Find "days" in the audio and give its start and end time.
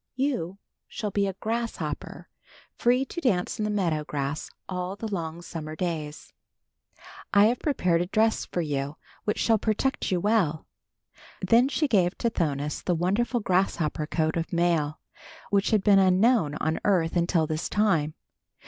5.75-6.33